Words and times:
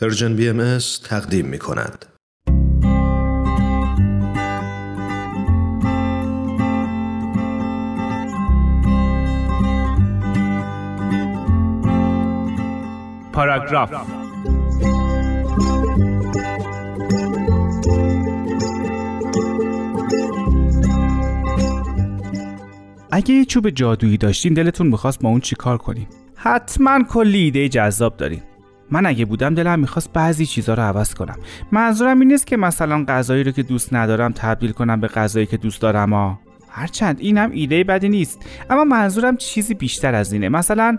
پرژن 0.00 0.36
بی 0.36 0.48
ام 0.48 0.78
تقدیم 1.04 1.46
می 1.46 1.58
کند. 1.58 2.06
پاراگراف. 13.32 13.90
اگه 23.12 23.34
یه 23.34 23.44
چوب 23.44 23.70
جادویی 23.70 24.16
داشتین 24.16 24.54
دلتون 24.54 24.86
می‌خواست 24.86 25.22
با 25.22 25.28
اون 25.28 25.40
چیکار 25.40 25.78
کنین؟ 25.78 26.06
حتما 26.34 26.98
کلی 27.10 27.38
ایده 27.38 27.68
جذاب 27.68 28.16
دارین. 28.16 28.42
من 28.90 29.06
اگه 29.06 29.24
بودم 29.24 29.54
دلم 29.54 29.78
می‌خواست 29.78 30.12
بعضی 30.12 30.46
چیزها 30.46 30.74
رو 30.74 30.82
عوض 30.82 31.14
کنم. 31.14 31.36
منظورم 31.72 32.20
این 32.20 32.32
نیست 32.32 32.46
که 32.46 32.56
مثلا 32.56 33.04
غذایی 33.08 33.44
رو 33.44 33.50
که 33.52 33.62
دوست 33.62 33.94
ندارم 33.94 34.32
تبدیل 34.32 34.72
کنم 34.72 35.00
به 35.00 35.08
غذایی 35.08 35.46
که 35.46 35.56
دوست 35.56 35.82
دارم 35.82 36.12
ها 36.12 36.40
هرچند 36.70 37.16
اینم 37.20 37.50
ایده 37.50 37.84
بدی 37.84 38.08
نیست. 38.08 38.38
اما 38.70 38.84
منظورم 38.84 39.36
چیزی 39.36 39.74
بیشتر 39.74 40.14
از 40.14 40.32
اینه. 40.32 40.48
مثلا 40.48 40.98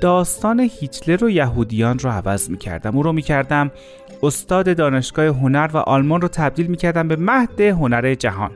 داستان 0.00 0.60
هیتلر 0.60 1.24
و 1.24 1.30
یهودیان 1.30 1.98
رو 1.98 2.10
عوض 2.10 2.50
می‌کردم. 2.50 2.96
او 2.96 3.02
رو 3.02 3.12
می‌کردم 3.12 3.70
استاد 4.22 4.76
دانشگاه 4.76 5.26
هنر 5.26 5.70
و 5.74 5.76
آلمان 5.76 6.20
رو 6.20 6.28
تبدیل 6.28 6.66
می‌کردم 6.66 7.08
به 7.08 7.16
مهد 7.16 7.60
هنر 7.60 8.14
جهان. 8.14 8.50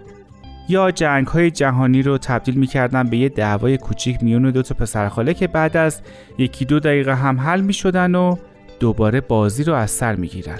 یا 0.68 0.90
جنگ 0.90 1.26
های 1.26 1.50
جهانی 1.50 2.02
رو 2.02 2.18
تبدیل 2.18 2.54
می‌کردم 2.54 3.02
به 3.02 3.16
یه 3.16 3.28
دعوای 3.28 3.78
کوچیک 3.78 4.22
میون 4.22 4.50
دو 4.50 4.62
تا 4.62 4.74
پسرخاله 4.74 5.34
که 5.34 5.46
بعد 5.46 5.76
از 5.76 6.00
یکی 6.38 6.64
دو 6.64 6.80
دقیقه 6.80 7.14
هم 7.14 7.40
حل 7.40 7.60
می‌شدن 7.60 8.14
و 8.14 8.36
دوباره 8.80 9.20
بازی 9.20 9.64
رو 9.64 9.74
از 9.74 9.90
سر 9.90 10.14
می‌گیرن. 10.14 10.58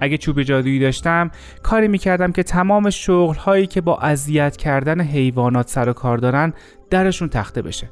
اگه 0.00 0.18
چوب 0.18 0.42
جادویی 0.42 0.78
داشتم 0.78 1.30
کاری 1.62 1.88
می‌کردم 1.88 2.32
که 2.32 2.42
تمام 2.42 2.90
شغل 2.90 3.34
هایی 3.34 3.66
که 3.66 3.80
با 3.80 3.98
اذیت 3.98 4.56
کردن 4.56 5.00
حیوانات 5.00 5.70
سر 5.70 5.88
و 5.88 5.92
کار 5.92 6.18
دارن 6.18 6.52
درشون 6.90 7.28
تخته 7.28 7.62
بشه. 7.62 7.90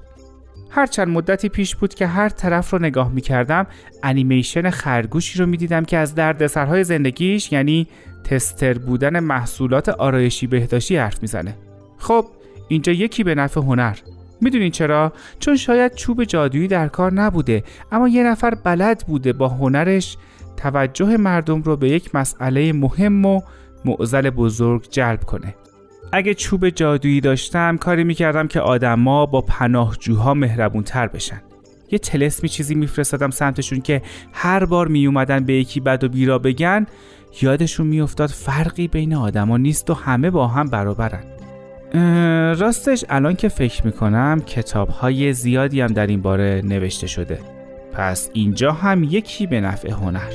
هرچند 0.70 1.08
مدتی 1.08 1.48
پیش 1.48 1.76
بود 1.76 1.94
که 1.94 2.06
هر 2.06 2.28
طرف 2.28 2.70
رو 2.70 2.78
نگاه 2.78 3.12
می‌کردم 3.12 3.66
انیمیشن 4.02 4.70
خرگوشی 4.70 5.38
رو 5.38 5.46
می‌دیدم 5.46 5.84
که 5.84 5.96
از 5.96 6.14
دردسرهای 6.14 6.84
زندگیش 6.84 7.52
یعنی 7.52 7.86
تستر 8.24 8.78
بودن 8.78 9.20
محصولات 9.20 9.88
آرایشی 9.88 10.46
بهداشتی 10.46 10.96
حرف 10.96 11.22
می‌زنه. 11.22 11.56
خب 11.98 12.26
اینجا 12.68 12.92
یکی 12.92 13.24
به 13.24 13.34
نفع 13.34 13.60
هنر. 13.60 13.96
می‌دونین 14.40 14.70
چرا؟ 14.70 15.12
چون 15.38 15.56
شاید 15.56 15.94
چوب 15.94 16.24
جادویی 16.24 16.68
در 16.68 16.88
کار 16.88 17.12
نبوده 17.12 17.64
اما 17.92 18.08
یه 18.08 18.24
نفر 18.24 18.54
بلد 18.54 19.04
بوده 19.06 19.32
با 19.32 19.48
هنرش 19.48 20.16
توجه 20.56 21.16
مردم 21.16 21.62
رو 21.62 21.76
به 21.76 21.88
یک 21.88 22.14
مسئله 22.14 22.72
مهم 22.72 23.24
و 23.24 23.40
معزل 23.84 24.30
بزرگ 24.30 24.86
جلب 24.90 25.24
کنه. 25.24 25.54
اگه 26.12 26.34
چوب 26.34 26.68
جادویی 26.68 27.20
داشتم 27.20 27.76
کاری 27.76 28.04
می‌کردم 28.04 28.48
که 28.48 28.60
آدما 28.60 29.26
با 29.26 29.40
پناهجوها 29.40 30.34
مهربون 30.34 30.82
تر 30.82 31.06
بشن. 31.06 31.42
یه 31.90 31.98
تلسمی 31.98 32.48
چیزی 32.48 32.74
میفرستادم 32.74 33.30
سمتشون 33.30 33.80
که 33.80 34.02
هر 34.32 34.64
بار 34.64 34.88
میومدن 34.88 35.44
به 35.44 35.54
یکی 35.54 35.80
بد 35.80 36.04
و 36.04 36.08
بیرا 36.08 36.38
بگن 36.38 36.86
یادشون 37.42 37.86
میافتاد 37.86 38.30
فرقی 38.30 38.88
بین 38.88 39.14
آدما 39.14 39.56
نیست 39.56 39.90
و 39.90 39.94
همه 39.94 40.30
با 40.30 40.46
هم 40.46 40.66
برابرن. 40.66 41.39
راستش 42.58 43.04
الان 43.08 43.36
که 43.36 43.48
فکر 43.48 43.86
می‌کنم 43.86 44.42
کتاب 44.46 44.88
های 44.88 45.32
زیادی 45.32 45.80
هم 45.80 45.92
در 45.92 46.06
این 46.06 46.22
باره 46.22 46.62
نوشته 46.64 47.06
شده. 47.06 47.38
پس 47.92 48.30
اینجا 48.32 48.72
هم 48.72 49.04
یکی 49.04 49.46
به 49.46 49.60
نفع 49.60 49.90
هنر. 49.90 50.30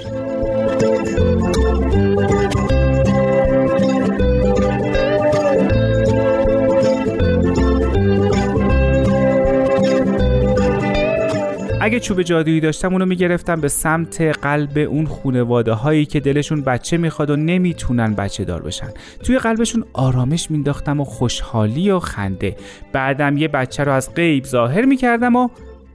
اگه 11.85 12.00
چوب 12.00 12.22
جادویی 12.22 12.59
داشتم 12.59 12.91
اونو 12.91 13.06
می‌گرفتم 13.06 13.62
به 13.62 13.68
سمت 13.68 14.22
قلب 14.22 14.78
اون 14.78 15.06
خونواده 15.06 15.73
هایی 15.73 16.06
که 16.06 16.19
دلشون 16.19 16.62
بچه 16.62 16.97
می‌خواد 16.97 17.29
و 17.29 17.35
نمی‌تونن 17.35 18.13
بچه 18.13 18.44
دار 18.44 18.62
بشن. 18.62 18.88
توی 19.23 19.38
قلبشون 19.38 19.85
آرامش 19.94 20.51
مینداختم 20.51 21.00
و 21.00 21.03
خوشحالی 21.03 21.91
و 21.91 22.00
خنده. 22.00 22.56
بعدم 22.94 23.38
یه 23.38 23.47
بچه 23.47 23.84
رو 23.84 23.91
از 23.91 24.13
غیب 24.13 24.45
ظاهر 24.45 24.85
می‌کردم 24.85 25.35
و 25.35 25.50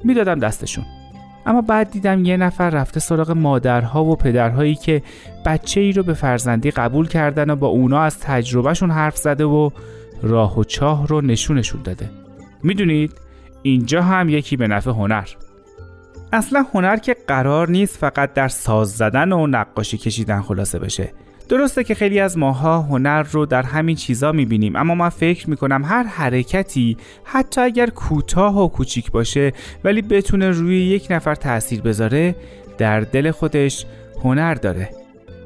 می‌دادم 0.04 0.38
دستشون. 0.38 0.84
اما 1.46 1.62
بعد 1.62 1.90
دیدم 1.90 2.24
یه 2.24 2.36
نفر 2.36 2.70
رفته 2.70 3.00
سراغ 3.00 3.30
مادرها 3.30 4.04
و 4.04 4.16
پدرهایی 4.16 4.74
که 4.74 5.02
بچه 5.46 5.80
ای 5.80 5.92
رو 5.92 6.02
به 6.02 6.14
فرزندی 6.14 6.70
قبول 6.70 7.08
کردن 7.08 7.50
و 7.50 7.56
با 7.56 7.66
اونا 7.66 8.00
از 8.00 8.18
تجربهشون 8.20 8.90
حرف 8.90 9.16
زده 9.16 9.44
و 9.44 9.70
راه 10.22 10.58
و 10.58 10.64
چاه 10.64 11.06
رو 11.06 11.20
نشونشون 11.20 11.82
داده. 11.82 12.10
می‌دونید؟ 12.62 13.12
اینجا 13.62 14.02
هم 14.02 14.28
یکی 14.28 14.56
به 14.56 14.66
نفع 14.66 14.90
هنر. 14.90 15.28
اصلا 16.32 16.66
هنر 16.74 16.96
که 16.96 17.16
قرار 17.26 17.70
نیست 17.70 17.98
فقط 17.98 18.34
در 18.34 18.48
ساز 18.48 18.90
زدن 18.92 19.32
و 19.32 19.46
نقاشی 19.46 19.98
کشیدن 19.98 20.40
خلاصه 20.40 20.78
بشه. 20.78 21.12
درسته 21.48 21.84
که 21.84 21.94
خیلی 21.94 22.20
از 22.20 22.38
ماها 22.38 22.82
هنر 22.82 23.22
رو 23.22 23.46
در 23.46 23.62
همین 23.62 23.96
چیزا 23.96 24.32
می‌بینیم 24.32 24.76
اما 24.76 24.94
من 24.94 25.08
فکر 25.08 25.50
می‌کنم 25.50 25.84
هر 25.84 26.02
حرکتی 26.02 26.96
حتی 27.24 27.60
اگر 27.60 27.90
کوتاه 27.90 28.64
و 28.64 28.68
کوچیک 28.68 29.10
باشه 29.10 29.52
ولی 29.84 30.02
بتونه 30.02 30.50
روی 30.50 30.76
یک 30.76 31.06
نفر 31.10 31.34
تاثیر 31.34 31.80
بذاره 31.80 32.36
در 32.78 33.00
دل 33.00 33.30
خودش 33.30 33.86
هنر 34.24 34.54
داره. 34.54 34.90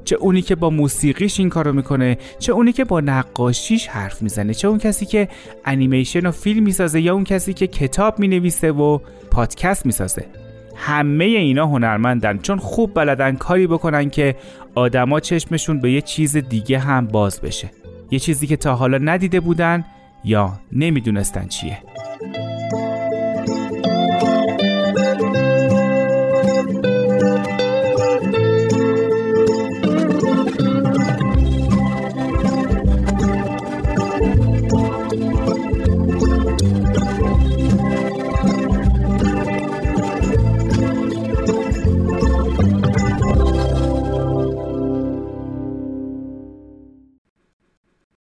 چه 0.04 0.16
اونی 0.16 0.42
که 0.42 0.54
با 0.54 0.70
موسیقیش 0.70 1.40
این 1.40 1.48
کارو 1.48 1.72
می‌کنه 1.72 2.18
چه 2.38 2.52
اونی 2.52 2.72
که 2.72 2.84
با 2.84 3.00
نقاشیش 3.00 3.86
حرف 3.86 4.22
می‌زنه 4.22 4.54
چه 4.54 4.68
اون 4.68 4.78
کسی 4.78 5.06
که 5.06 5.28
انیمیشن 5.64 6.26
و 6.26 6.30
فیلم 6.30 6.64
می‌سازه 6.64 7.00
یا 7.00 7.14
اون 7.14 7.24
کسی 7.24 7.54
که 7.54 7.66
کتاب 7.66 8.18
می‌نویسه 8.18 8.72
و 8.72 8.98
پادکست 9.30 9.86
می‌سازه. 9.86 10.43
همه 10.76 11.24
اینا 11.24 11.66
هنرمندن 11.66 12.38
چون 12.38 12.58
خوب 12.58 12.94
بلدن 12.94 13.36
کاری 13.36 13.66
بکنن 13.66 14.10
که 14.10 14.36
آدما 14.74 15.20
چشمشون 15.20 15.80
به 15.80 15.92
یه 15.92 16.00
چیز 16.00 16.36
دیگه 16.36 16.78
هم 16.78 17.06
باز 17.06 17.40
بشه. 17.40 17.70
یه 18.10 18.18
چیزی 18.18 18.46
که 18.46 18.56
تا 18.56 18.74
حالا 18.74 18.98
ندیده 18.98 19.40
بودن 19.40 19.84
یا 20.24 20.52
نمی‌دونستن 20.72 21.48
چیه. 21.48 21.78